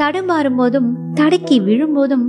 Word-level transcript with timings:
தடுமாறும் 0.00 0.56
போதும் 0.56 0.96
தடுக்கி 1.14 1.60
விழும்போதும் 1.60 2.26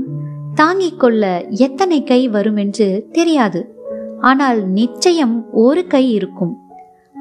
தாங்கிக் 0.56 1.00
கொள்ள 1.00 1.46
எத்தனை 1.50 2.04
கை 2.04 2.30
வரும் 2.30 2.56
என்று 2.56 3.08
தெரியாது. 3.12 3.76
ஆனால் 4.20 4.68
நிச்சயம் 4.68 5.46
ஒரு 5.52 5.88
கை 5.88 6.12
இருக்கும். 6.12 6.58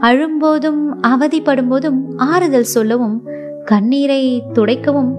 அழும்போதும் 0.00 1.02
அவதிப்படும் 1.02 1.68
போதும் 1.68 2.16
ஆறுதல் 2.16 2.62
சொல்லவும் 2.62 3.26
கண்ணீரை 3.64 4.42
துடைக்கவும் 4.52 5.10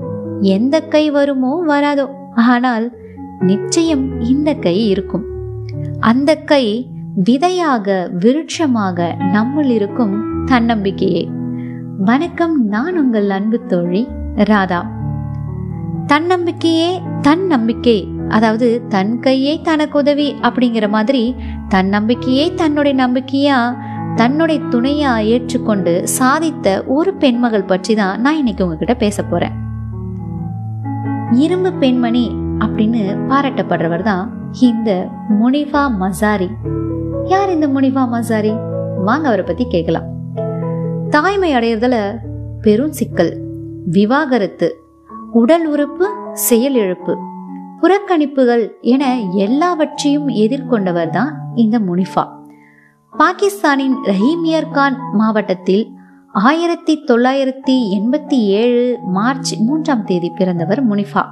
எந்த 0.41 0.81
கை 0.81 1.11
வருமோ 1.11 1.63
வராதோ. 1.67 2.07
ஆனால் 2.33 2.91
நிச்சயம் 3.39 4.21
இந்த 4.21 4.53
கை 4.53 4.87
இருக்கும். 4.87 5.25
அந்த 5.99 6.35
கை 6.35 6.91
விதையாக 7.23 8.09
விருட்சமாக 8.19 9.13
நம்முள் 9.33 9.69
இருக்கும் 9.69 10.45
தன்னம்பிக்கையே. 10.45 11.29
வணக்கம் 11.97 12.65
நான் 12.65 12.97
உங்கள் 12.97 13.29
அன்பு 13.29 13.59
தோழி 13.65 14.07
ராதா. 14.35 14.99
தன்னம்பிக்கையே 16.07 17.01
தன் 17.21 17.47
நம்பிக்கை 17.47 18.07
அதாவது 18.29 18.81
தன் 18.89 19.19
கையே 19.19 19.61
தனக்கு 19.61 19.97
உதவி 19.97 20.35
அப்படிங்கிற 20.41 20.89
மாதிரி 20.89 21.35
தன் 21.69 21.87
நம்பிக்கையே 21.87 22.53
தன்னுடைய 22.53 23.07
நம்பிக்கையா 23.07 23.75
தன்னுடைய 24.15 24.61
துணையா 24.61 25.23
ஏற்றுக்கொண்டு 25.23 26.03
சாதித்த 26.19 26.85
ஒரு 26.85 27.13
பெண்மகள் 27.13 27.63
பற்றி 27.63 27.95
தான் 27.95 28.21
நான் 28.21 28.37
இன்னைக்கு 28.37 28.63
உங்ககிட்ட 28.63 28.93
பேச 28.93 29.23
போறேன். 29.23 29.51
இரும்பு 31.31 31.73
பெண்மணி 31.73 32.31
அப்படின்னு 32.59 33.17
பாராட்டப்படுறவர் 33.29 34.01
தான் 34.01 34.49
இந்த 34.59 35.09
முனிஃபா 35.29 35.95
மசாரி. 35.95 36.49
யார் 37.25 37.49
இந்த 37.49 37.67
முனிஃபா 37.67 38.07
மசாரி? 38.07 38.51
வாங்க 39.05 39.27
அவரை 39.27 39.45
பத்தி 39.45 39.67
கேட்கலாம். 39.67 40.03
தாய்மை 41.09 41.53
அடையிறதுல 41.53 42.17
பெரும் 42.61 42.91
சிக்கல் 42.91 43.41
விவாகரத்து 43.85 44.80
உடல் 45.33 45.65
உறுப்பு 45.65 46.05
செயலிழப்பு 46.49 47.13
புறக்கணிப்புகள் 47.81 48.63
என 48.81 49.19
எல்லாவற்றையும் 49.19 50.27
எதிர்கொண்டவர் 50.27 51.09
தான் 51.09 51.31
இந்த 51.55 51.79
முனிஃபா. 51.79 52.23
பாகிஸ்தானின் 53.17 53.95
ரஹீமியர் 54.03 54.69
கான் 54.71 54.97
மாவட்டத்தில் 55.13 55.91
ஆயிரத்தி 56.31 57.03
தொள்ளாயிரத்தி 57.07 57.75
எண்பத்தி 57.97 58.39
ஏழு 58.59 58.97
மார்ச் 59.07 59.59
மூன்றாம் 59.59 60.03
தேதி 60.03 60.31
பிறந்தவர் 60.37 60.89
முனிஃபா. 60.89 61.23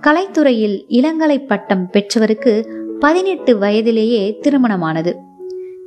கலைத்துறையில் 0.00 0.78
இளங்கலை 0.88 1.46
பட்டம் 1.46 1.90
பெற்றவருக்கு 1.90 2.54
பதினெட்டு 2.98 3.58
வயதிலேயே 3.58 4.38
திருமணமானது. 4.40 5.14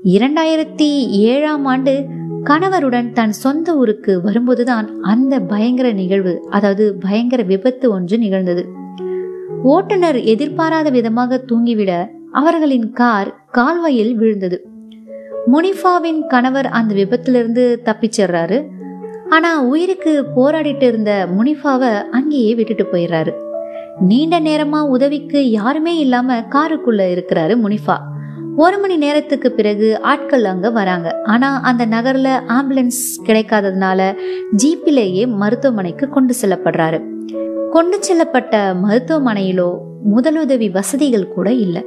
இரண்டாயிரத்தி 0.04 1.08
ஏழாம் 1.08 1.66
ஆண்டு 1.66 2.08
கணவருடன் 2.50 3.12
தன் 3.12 3.32
சொந்த 3.32 3.76
ஊருக்கு 3.76 4.22
வரும்போதுதான் 4.22 5.02
அந்த 5.02 5.40
பயங்கர 5.40 5.92
நிகழ்வு 5.92 6.48
அதாவது 6.50 6.96
பயங்கர 7.00 7.44
விபத்து 7.44 7.92
ஒன்று 7.92 8.18
நிகழ்ந்தது. 8.18 8.64
ஓட்டுநர் 9.64 10.20
எதிர்பாராத 10.24 10.90
விதமாக 10.90 11.44
தூங்கிவிட 11.48 12.10
அவர்களின் 12.32 12.92
கார் 12.92 13.46
கால்வாயில் 13.52 14.16
விழுந்தது. 14.16 14.68
முனிஃபாவின் 15.54 16.28
கணவர் 16.28 16.68
அந்த 16.68 16.94
விபத்திலிருந்து 16.94 17.66
தப்பிச்சிடுறாரு 17.86 18.68
ஆனா 19.30 19.62
உயிருக்கு 19.62 20.26
போராடிட்டு 20.36 20.84
இருந்த 20.84 21.28
முனிஃபாவை 21.38 22.10
அங்கேயே 22.10 22.56
விட்டுட்டு 22.56 22.88
போயிடுறாரு 22.92 23.34
நீண்ட 24.00 24.40
நேரமா 24.40 24.82
உதவிக்கு 24.88 25.52
யாருமே 25.52 25.98
இல்லாம 25.98 26.46
காருக்குள்ள 26.50 27.04
இருக்கிறாரு 27.16 27.56
முனிஃபா. 27.66 27.98
ஒரு 28.58 28.80
மணி 28.80 28.98
நேரத்துக்கு 28.98 29.52
பிறகு 29.52 30.02
ஆட்கள் 30.02 30.44
அங்க 30.44 30.70
வராங்க. 30.70 31.22
ஆனா 31.26 31.60
அந்த 31.62 31.86
நகர்ல 31.86 32.40
ஆம்புலன்ஸ் 32.48 33.02
கிடைக்காததுனால 33.24 34.16
ஜீப்பிலேயே 34.64 35.28
மருத்துவமனைக்கு 35.28 36.10
கொண்டு 36.10 36.34
செல்லப்படுறாரு. 36.42 37.02
கொண்டு 37.72 38.00
செல்லப்பட்ட 38.00 38.76
மருத்துவமனையிலோ 38.84 39.78
முதலுதவி 40.16 40.72
வசதிகள் 40.72 41.28
கூட 41.28 41.52
இல்லை. 41.52 41.86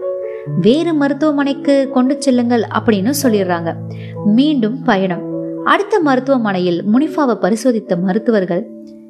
வேறு 0.61 0.95
மருத்துவமனைக்கு 0.95 1.89
கொண்டு 1.93 2.23
செல்லுங்கள் 2.23 2.65
அப்படின்னு 2.79 3.13
சொல்லிடுறாங்க. 3.23 3.75
மீண்டும் 4.25 4.83
பயணம். 4.83 5.23
அடுத்த 5.65 6.01
மருத்துவமனையில் 6.01 6.85
முனிஃபாவை 6.93 7.35
பரிசோதித்த 7.35 7.97
மருத்துவர்கள் 7.97 8.67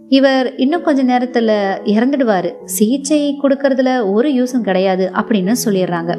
இவர் 0.09 0.54
இன்னும் 0.56 0.82
கொஞ்ச 0.82 1.04
நேரத்துல 1.04 1.50
இறந்துடுவாரு. 1.84 2.54
சிகிச்சை 2.65 3.38
கொடுக்கறதுல 3.43 4.12
ஒரு 4.12 4.28
யூஸும் 4.28 4.60
கிடையாது 4.60 5.10
அப்படின்னு 5.15 5.54
சொல்லிடுறாங்க. 5.65 6.19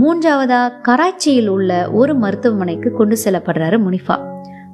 மூன்றாவதா 0.00 0.72
கராச்சியில் 0.82 1.46
உள்ள 1.46 1.90
ஒரு 1.90 2.14
மருத்துவமனைக்கு 2.14 2.90
கொண்டு 2.90 3.16
செல்லப்படுறாரு 3.24 3.78
முனிஃபா. 3.86 4.16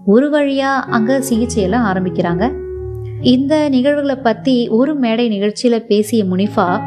ஒரு 0.07 0.31
வழியா 0.31 0.73
அங்க 0.97 1.23
சிகிச்சையெல்லாம் 1.31 1.87
ஆரம்பிக்கிறாங்க. 1.91 2.53
இந்த 3.21 3.69
நிகழ்வுகளை 3.69 4.17
பத்தி 4.17 4.69
ஒரு 4.69 4.95
மேடை 4.95 5.27
நிகழ்ச்சியில 5.29 5.79
பேசிய 5.79 6.25
முனிஃபா 6.25 6.81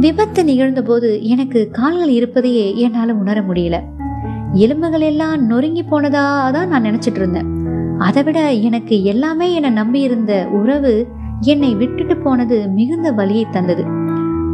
விபத்து 0.00 0.44
நிகழ்ந்தபோது 0.44 1.22
எனக்கு 1.22 1.68
கால்கள் 1.70 2.08
இருப்பதையே 2.08 2.74
என்னால 2.74 3.14
உணர 3.14 3.40
முடியல. 3.40 3.80
எலும்புகள் 4.52 5.00
எல்லாம் 5.00 5.46
நொறுங்கி 5.46 5.82
போனதா 5.82 6.50
தான் 6.50 6.68
நான் 6.68 6.84
நினைச்சிட்டு 6.84 7.14
இருந்தேன். 7.14 7.50
அதை 7.98 8.22
விட 8.22 8.52
எனக்கு 8.52 9.04
எல்லாமே 9.04 9.54
என்னை 9.54 9.70
நம்பி 9.70 10.00
இருந்த 10.00 10.48
உறவு 10.52 11.06
என்னை 11.40 11.74
விட்டுட்டு 11.74 12.16
போனது 12.16 12.68
மிகுந்த 12.68 13.12
வலியை 13.12 13.46
தந்தது. 13.50 13.84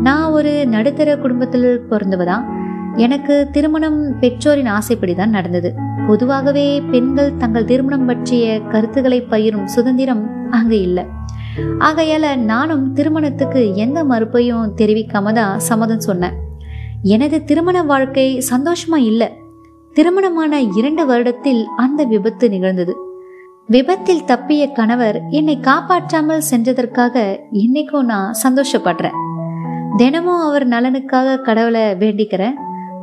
நான் 0.02 0.30
ஒரு 0.30 0.66
நடுத்தர 0.66 1.16
குடும்பத்தில் 1.16 1.80
பிறந்தவதான். 1.90 2.56
எனக்கு 2.96 3.48
திருமணம் 3.52 4.18
பெற்றோரின் 4.18 4.66
ஆசைப்படி 4.66 5.14
தான் 5.14 5.30
நடந்தது. 5.30 5.74
பொதுவாகவே 6.06 6.80
பெண்கள் 6.80 7.36
தங்கள் 7.36 7.64
திருமணம் 7.64 8.06
பற்றிய 8.06 8.60
கருத்துக்களை 8.60 9.22
பயிரும் 9.22 9.64
சுதந்திரம் 9.64 10.50
அங்கு 10.50 10.80
இல்லை. 10.80 11.04
ஆகையால 11.78 12.36
நானும் 12.36 12.92
திருமணத்துக்கு 12.92 13.74
எந்த 13.74 14.04
மறுப்பையும் 14.04 14.72
தெரிவிக்காம 14.76 15.32
தான் 15.32 15.58
சம்மதம் 15.58 16.00
சொன்னேன். 16.00 16.32
எனது 17.02 17.44
திருமண 17.44 17.82
வாழ்க்கை 17.82 18.42
சந்தோஷமா 18.50 18.96
இல்லை. 18.96 19.28
திருமணமான 19.94 20.60
இரண்டு 20.60 21.06
வருடத்தில் 21.06 21.64
அந்த 21.76 22.04
விபத்து 22.04 22.48
நிகழ்ந்தது. 22.48 22.94
விபத்தில் 23.66 24.24
தப்பிய 24.24 24.72
கணவர் 24.72 25.22
என்னை 25.30 25.60
காப்பாற்றாமல் 25.60 26.42
சென்றதற்காக 26.50 27.40
இன்னைக்கும் 27.52 28.02
நான் 28.02 28.34
சந்தோஷப்படுறேன். 28.48 29.18
தினமும் 29.96 30.40
அவர் 30.40 30.66
நலனுக்காக 30.68 31.40
கடவுளை 31.40 31.80
வேண்டிக்கிறேன். 31.80 32.54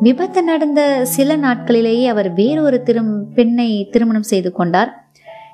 விபத்து 0.01 0.43
நடந்த 0.43 1.05
சில 1.05 1.37
நாட்களிலேயே 1.37 2.05
அவர் 2.05 2.33
வேறொரு 2.33 2.81
திரும் 2.85 3.21
பெண்ணை 3.35 3.87
திருமணம் 3.91 4.23
செய்து 4.23 4.51
கொண்டார். 4.51 5.07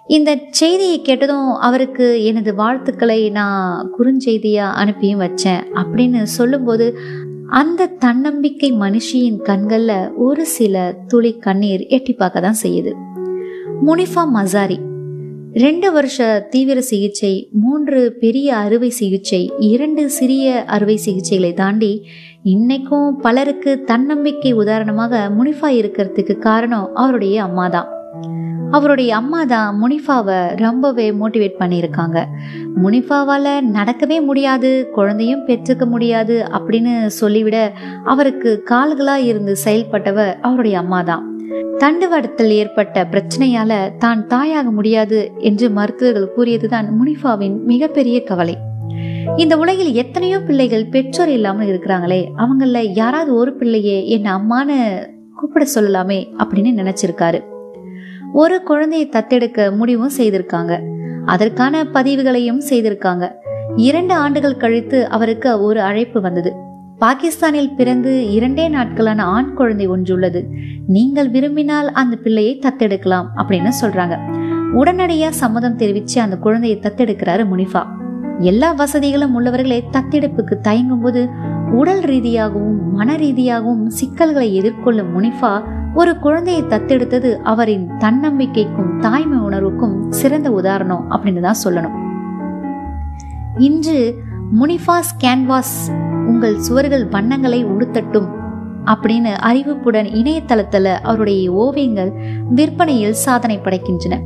இந்த 0.08 0.40
செய்தியை 0.50 1.02
கேட்டதும் 1.02 1.54
அவருக்கு 1.54 2.24
எனது 2.24 2.56
வாழ்த்துக்களை 2.56 3.30
நான் 3.30 3.92
குறுஞ்செய்தியா 4.00 4.72
அனுப்பியும் 4.72 5.20
வச்சேன் 5.20 5.62
அப்படின்னு 5.74 6.24
சொல்லும்போது 6.24 6.98
அந்த 7.48 7.86
தன்னம்பிக்கை 7.86 8.72
மனுஷியின் 8.74 9.38
கண்களில் 9.38 10.14
ஒரு 10.14 10.46
சில 10.46 10.96
துளி 11.08 11.38
கண்ணீர் 11.38 11.86
எட்டி 11.88 12.14
பார்க்க 12.14 12.40
தான் 12.40 12.62
செய்யுது. 12.64 12.94
முனிஃபா 13.86 14.28
மசாரி 14.28 14.80
ரெண்டு 15.54 15.92
வருஷ 15.92 16.48
தீவிர 16.50 16.82
சிகிச்சை 16.82 17.50
மூன்று 17.52 18.18
பெரிய 18.20 18.56
அறுவை 18.56 18.90
சிகிச்சை 18.90 19.52
இரண்டு 19.58 20.10
சிறிய 20.10 20.64
அறுவை 20.64 21.00
சிகிச்சைகளை 21.06 21.54
தாண்டி 21.54 22.06
இன்னைக்கும் 22.46 23.12
பலருக்கு 23.22 23.84
தன்னம்பிக்கை 23.86 24.54
உதாரணமாக 24.54 25.30
முனிஃபா 25.38 25.68
இருக்கிறதுக்கு 25.68 26.38
காரணம் 26.38 26.94
அவருடைய 26.94 27.44
அம்மா 27.44 27.68
தான் 27.68 27.86
அவருடைய 28.72 29.16
அம்மா 29.16 29.44
தான் 29.44 29.80
முனிஃபாவை 29.82 30.56
ரொம்பவே 30.56 31.12
மோட்டிவேட் 31.12 31.60
பண்ணியிருக்காங்க. 31.60 32.26
முனிஃபாவால் 32.84 33.62
நடக்கவே 33.72 34.26
முடியாது 34.26 34.90
குழந்தையும் 34.94 35.46
பெற்றுக்க 35.46 35.86
முடியாது 35.86 36.46
அப்படின்னு 36.52 37.06
சொல்லிவிட 37.06 37.74
அவருக்கு 38.04 38.64
கால்களாக 38.70 39.20
இருந்து 39.20 39.56
செயல்பட்டவர் 39.56 40.38
அவருடைய 40.42 40.80
அம்மா 40.80 41.02
தான் 41.02 41.40
தண்டுவடத்தில் 41.80 42.50
ஏற்பட்ட 42.50 43.04
பிரச்சனையால 43.04 43.98
தான் 43.98 44.28
தாயாக 44.28 44.72
முடியாது 44.72 45.32
என்று 45.38 45.70
மருத்துவர்கள் 45.70 46.34
கூறியதுதான் 46.36 46.86
முனிஃபாவின் 46.86 47.64
மிகப்பெரிய 47.64 48.24
கவலை. 48.24 48.71
இந்த 49.38 49.58
உலகில் 49.58 49.94
எத்தனையோ 49.94 50.40
பிள்ளைகள் 50.40 50.86
பெற்றோர் 50.86 51.30
இல்லாமல் 51.30 51.68
இருக்கிறாங்களே 51.68 52.28
அவங்கள 52.38 52.92
யாராவது 52.94 53.36
ஒரு 53.36 53.54
பிள்ளையே 53.54 54.08
என் 54.08 54.24
அம்மான்னு 54.24 55.08
கூப்பிட 55.36 55.66
சொல்லலாமே 55.76 56.28
அப்படின்னு 56.38 56.72
நினைச்சிருக்காரு. 56.82 57.44
ஒரு 58.34 58.64
குழந்தையை 58.64 59.10
தத்தெடுக்க 59.10 59.76
முடிவும் 59.76 60.10
செய்திருக்காங்க. 60.18 60.82
அதற்கான 61.26 61.84
பதிவுகளையும் 61.84 62.62
செய்திருக்காங்க. 62.70 63.32
இரண்டு 63.76 64.14
ஆண்டுகள் 64.14 64.58
கழித்து 64.58 65.10
அவருக்கு 65.10 65.64
ஒரு 65.64 65.82
அழைப்பு 65.82 66.22
வந்தது. 66.22 66.54
பாகிஸ்தானில் 67.00 67.76
பிறந்து 67.76 68.32
இரண்டே 68.32 68.70
நாட்களான 68.70 69.22
ஆண் 69.22 69.54
குழந்தை 69.54 69.88
ஒன்று 69.88 70.14
உள்ளது. 70.14 70.48
நீங்கள் 70.88 71.30
விரும்பினால் 71.30 71.92
அந்த 71.92 72.16
பிள்ளையை 72.16 72.60
தத்தெடுக்கலாம் 72.60 73.26
அப்படின்னு 73.38 73.72
சொல்றாங்க. 73.82 74.18
உடனடியா 74.76 75.30
சம்மதம் 75.30 75.78
தெரிவிச்சு 75.78 76.20
அந்த 76.20 76.38
குழந்தையை 76.38 76.80
தத்தெடுக்கிறாரு 76.80 77.46
முனிஃபா. 77.54 78.00
எல்லா 78.42 78.72
வசதிகளும் 78.72 79.34
உள்ளவர்களே 79.40 79.84
தத்தெடுப்புக்கு 79.92 80.56
தயங்கும் 80.60 81.02
போது 81.02 81.30
உடல் 81.72 82.00
ரீதியாகவும் 82.00 82.94
மன 82.94 83.16
ரீதியாகவும் 83.16 83.90
சிக்கல்களை 83.90 84.62
எதிர்கொள்ளும் 84.62 85.12
முனிஃபா 85.16 85.64
ஒரு 85.94 86.20
குழந்தையை 86.20 86.64
தத்தெடுத்தது 86.64 87.36
அவரின் 87.36 87.90
தன்னம்பிக்கைக்கும் 87.98 89.00
தாய்மை 89.00 89.38
உணர்வுக்கும் 89.38 90.10
சிறந்த 90.10 90.52
உதாரணம் 90.52 91.12
அப்படின்னு 91.12 91.40
தான் 91.40 91.62
சொல்லணும். 91.64 91.98
இன்று 93.58 94.16
முனிஃபாஸ் 94.62 95.12
கேன்வாஸ் 95.24 95.76
உங்கள் 96.28 96.58
சுவர்கள் 96.58 97.08
வண்ணங்களை 97.08 97.66
உடுத்தட்டும் 97.66 98.30
அப்படின்னு 98.86 99.32
அறிவிப்புடன் 99.44 100.16
இணையதளத்தில் 100.16 100.92
அவருடைய 101.02 101.52
ஓவியங்கள் 101.52 102.12
விற்பனையில் 102.50 103.14
சாதனை 103.14 103.60
படைக்கின்றன. 103.60 104.20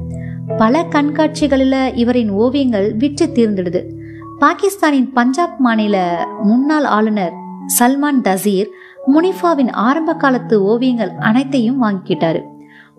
பல 0.58 0.84
கண்காட்சிகளில் 0.84 1.96
இவரின் 1.96 2.30
ஓவியங்கள் 2.30 2.96
விற்று 2.96 3.26
தீர்ந்துடுது. 3.34 3.95
பாகிஸ்தானின் 4.40 5.14
பஞ்சாப் 5.14 5.60
மாநில 5.60 6.28
முன்னாள் 6.44 6.84
ஆளுநர் 6.84 7.34
சல்மான் 7.80 8.22
தசீர் 8.24 8.68
முனிஃபாவின் 9.14 9.72
ஆரம்ப 9.72 10.14
காலத்து 10.14 10.64
ஓவியங்கள் 10.64 11.12
அனைத்தையும் 11.20 11.84
வாங்கிக்கிட்டாரு. 11.84 12.42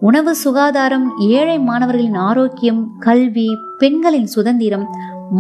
உணவு 0.01 0.35
சுகாதாரம் 0.35 1.13
ஏழை 1.19 1.59
மாணவர்களின் 1.59 2.15
ஆரோக்கியம் 2.15 2.99
கல்வி 2.99 3.49
பெண்களின் 3.79 4.27
சுதந்திரம் 4.27 4.87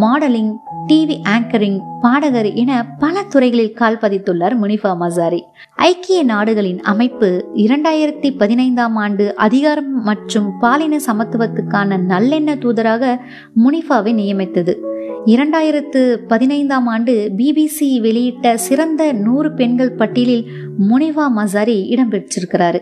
மாடலிங் 0.00 0.52
டிவி 0.86 1.20
ஆங்கரிங் 1.24 1.80
பாடகர் 2.00 2.52
என 2.52 2.86
பல 2.98 3.22
துறைகளில் 3.22 3.72
கால் 3.72 3.96
பதித்துள்ளார் 3.96 4.56
முனிஃபா 4.62 4.96
மசாரி. 4.96 5.44
ஐக்கிய 5.74 6.24
நாடுகளின் 6.24 6.82
அமைப்பு 6.82 7.48
இரண்டாயிரத்தி 7.54 8.36
பதினைந்தாம் 8.36 8.96
ஆண்டு 8.96 9.36
அதிகாரம் 9.36 10.02
மற்றும் 10.02 10.58
பாலின 10.58 10.96
சமத்துவத்துக்கான 10.96 11.98
நல்லெண்ண 12.08 12.58
தூதராக 12.58 13.18
முனிஃபாவை 13.64 14.14
நியமித்தது. 14.14 14.94
இரண்டாயிரத்து 15.32 16.00
பதினைந்தாம் 16.28 16.86
ஆண்டு 16.86 17.14
பிபிசி 17.36 17.88
வெளியிட்ட 18.00 18.52
சிறந்த 18.54 19.02
நூறு 19.12 19.48
பெண்கள் 19.52 19.90
பட்டியலில் 19.92 20.44
முனிவா 20.88 21.24
மசாரி 21.28 21.76
இடம்பெற்றிருக்கிறாரு. 21.94 22.80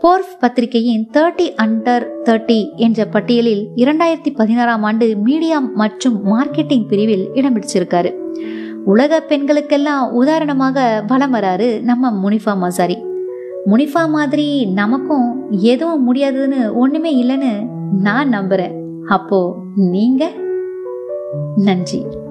போர்ஃப் 0.00 0.32
பத்திரிகையின் 0.40 1.04
தேர்ட்டி 1.12 1.46
அண்டர் 1.64 2.06
தேர்ட்டி 2.24 2.58
என்ற 2.76 3.04
பட்டியலில் 3.04 3.62
இரண்டாயிரத்தி 3.76 4.32
பதினாறாம் 4.34 4.82
ஆண்டு 4.82 5.16
மீடியா 5.16 5.58
மற்றும் 5.60 6.16
மார்க்கெட்டிங் 6.32 6.86
பிரிவில் 6.88 7.26
இடம்பெற்றிருக்காரு. 7.34 8.12
உலக 8.84 9.22
பெண்களுக்கெல்லாம் 9.28 10.10
உதாரணமாக 10.10 11.04
வலம் 11.06 11.34
வராரு 11.34 11.82
நம்ம 11.82 12.12
முனிஃபா 12.22 12.54
மசாரி. 12.56 12.98
முனிஃபா 13.66 14.04
மாதிரி 14.08 14.64
நமக்கும் 14.80 15.28
எதுவும் 15.50 16.02
முடியாதுன்னு 16.02 16.74
ஒன்றுமே 16.74 17.12
இல்லைன்னு 17.24 17.52
நான் 18.02 18.28
நம்புகிறேன் 18.28 18.74
அப்போ 19.08 19.38
நீங்கள் 19.74 20.41
நன்றி. 21.58 22.21